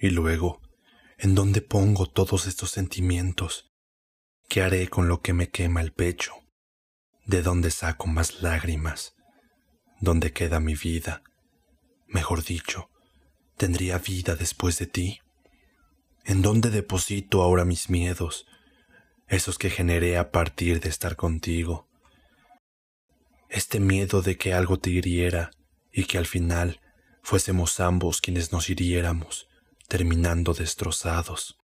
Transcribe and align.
Y 0.00 0.10
luego, 0.10 0.60
¿en 1.18 1.34
dónde 1.34 1.60
pongo 1.60 2.06
todos 2.06 2.46
estos 2.46 2.70
sentimientos? 2.70 3.72
¿Qué 4.48 4.62
haré 4.62 4.88
con 4.88 5.08
lo 5.08 5.22
que 5.22 5.32
me 5.32 5.50
quema 5.50 5.80
el 5.80 5.92
pecho? 5.92 6.34
¿De 7.26 7.42
dónde 7.42 7.72
saco 7.72 8.06
más 8.06 8.40
lágrimas? 8.40 9.16
¿Dónde 10.00 10.32
queda 10.32 10.60
mi 10.60 10.76
vida? 10.76 11.24
Mejor 12.06 12.44
dicho, 12.44 12.90
¿tendría 13.56 13.98
vida 13.98 14.36
después 14.36 14.78
de 14.78 14.86
ti? 14.86 15.20
¿En 16.24 16.42
dónde 16.42 16.70
deposito 16.70 17.42
ahora 17.42 17.64
mis 17.64 17.90
miedos, 17.90 18.46
esos 19.26 19.58
que 19.58 19.68
generé 19.68 20.16
a 20.16 20.30
partir 20.30 20.78
de 20.80 20.90
estar 20.90 21.16
contigo? 21.16 21.88
Este 23.48 23.80
miedo 23.80 24.22
de 24.22 24.36
que 24.36 24.54
algo 24.54 24.78
te 24.78 24.90
hiriera 24.90 25.50
y 25.90 26.04
que 26.04 26.18
al 26.18 26.26
final 26.26 26.80
fuésemos 27.22 27.80
ambos 27.80 28.20
quienes 28.20 28.52
nos 28.52 28.70
hiriéramos, 28.70 29.48
terminando 29.88 30.52
destrozados. 30.52 31.58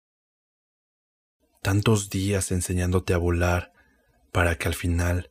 Tantos 1.61 2.09
días 2.09 2.51
enseñándote 2.51 3.13
a 3.13 3.17
volar 3.17 3.73
para 4.31 4.57
que 4.57 4.67
al 4.67 4.73
final 4.73 5.29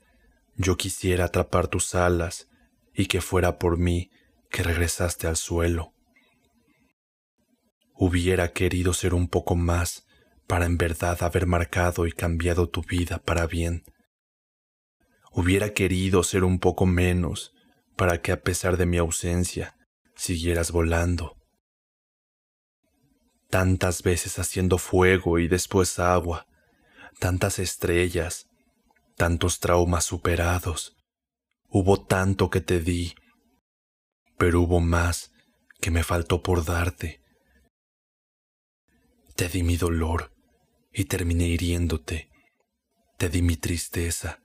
yo 0.57 0.77
quisiera 0.77 1.25
atrapar 1.25 1.69
tus 1.69 1.95
alas 1.95 2.49
y 2.95 3.07
que 3.07 3.23
fuera 3.23 3.59
por 3.59 3.79
mí 3.79 4.11
que 4.51 4.63
regresaste 4.63 5.27
al 5.27 5.37
suelo. 5.37 5.95
Hubiera 7.95 8.53
querido 8.53 8.93
ser 8.93 9.15
un 9.15 9.29
poco 9.29 9.57
más 9.57 10.07
para 10.47 10.67
en 10.67 10.77
verdad 10.77 11.23
haber 11.23 11.47
marcado 11.47 12.07
y 12.07 12.13
cambiado 12.13 12.69
tu 12.69 12.83
vida 12.83 13.19
para 13.19 13.47
bien. 13.47 13.85
Hubiera 15.31 15.71
querido 15.71 16.23
ser 16.23 16.45
un 16.45 16.59
poco 16.59 16.85
menos 16.85 17.55
para 17.97 18.21
que 18.21 18.33
a 18.33 18.43
pesar 18.43 18.77
de 18.77 18.85
mi 18.85 18.99
ausencia 18.99 19.77
siguieras 20.15 20.73
volando. 20.73 21.42
Tantas 23.53 24.03
veces 24.03 24.39
haciendo 24.39 24.79
fuego 24.79 25.39
y 25.39 25.47
después 25.47 25.99
agua, 25.99 26.47
tantas 27.19 27.59
estrellas, 27.59 28.47
tantos 29.15 29.61
traumas 29.61 30.07
superados. 30.07 30.97
Hubo 31.69 32.03
tanto 32.03 32.49
que 32.49 32.63
te 32.63 32.81
di, 32.81 33.15
pero 34.39 34.63
hubo 34.63 34.81
más 34.81 35.33
que 35.83 35.91
me 35.91 36.03
faltó 36.03 36.43
por 36.43 36.65
darte. 36.65 37.21
Te 39.37 39.51
di 39.51 39.63
mi 39.63 39.77
dolor 39.77 40.33
y 40.91 41.05
terminé 41.05 41.47
hiriéndote. 41.47 42.31
Te 43.19 43.29
di 43.29 43.43
mi 43.43 43.59
tristeza 43.59 44.41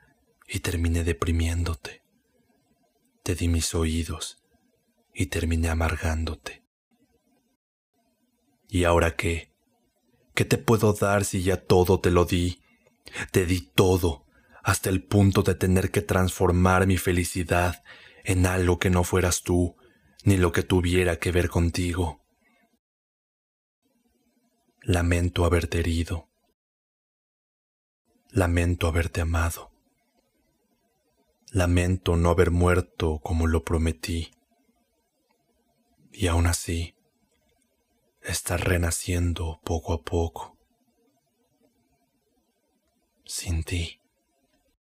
y 0.49 0.59
terminé 0.59 1.05
deprimiéndote. 1.05 2.03
Te 3.23 3.35
di 3.35 3.47
mis 3.47 3.73
oídos 3.73 4.43
y 5.13 5.27
terminé 5.27 5.69
amargándote. 5.69 6.66
¿Y 8.67 8.83
ahora 8.83 9.15
qué? 9.15 9.53
¿Qué 10.33 10.45
te 10.45 10.57
puedo 10.57 10.93
dar 10.93 11.25
si 11.25 11.41
ya 11.43 11.57
todo 11.57 11.99
te 11.99 12.11
lo 12.11 12.25
di? 12.25 12.61
Te 13.31 13.45
di 13.45 13.61
todo, 13.61 14.25
hasta 14.63 14.89
el 14.89 15.03
punto 15.03 15.41
de 15.43 15.55
tener 15.55 15.91
que 15.91 16.01
transformar 16.01 16.85
mi 16.85 16.97
felicidad 16.97 17.83
en 18.25 18.45
algo 18.45 18.79
que 18.79 18.89
no 18.89 19.03
fueras 19.03 19.43
tú, 19.43 19.77
ni 20.23 20.35
lo 20.37 20.51
que 20.51 20.63
tuviera 20.63 21.17
que 21.17 21.31
ver 21.31 21.49
contigo. 21.49 22.21
Lamento 24.81 25.45
haberte 25.45 25.79
herido. 25.79 26.29
Lamento 28.29 28.87
haberte 28.87 29.21
amado. 29.21 29.71
Lamento 31.51 32.17
no 32.17 32.29
haber 32.29 32.51
muerto 32.51 33.19
como 33.23 33.47
lo 33.47 33.63
prometí. 33.63 34.31
Y 36.11 36.27
aún 36.27 36.47
así, 36.47 36.96
estar 38.27 38.59
renaciendo 38.59 39.59
poco 39.63 39.93
a 39.93 40.01
poco. 40.01 40.57
Sin 43.25 43.63
ti. 43.63 43.99